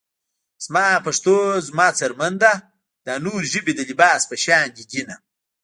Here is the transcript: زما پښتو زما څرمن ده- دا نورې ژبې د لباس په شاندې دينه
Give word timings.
زما 0.65 0.87
پښتو 1.05 1.35
زما 1.67 1.87
څرمن 1.97 2.33
ده- 2.43 2.51
دا 3.05 3.13
نورې 3.23 3.47
ژبې 3.53 3.73
د 3.75 3.81
لباس 3.89 4.21
په 4.29 4.35
شاندې 4.43 4.83
دينه 4.91 5.15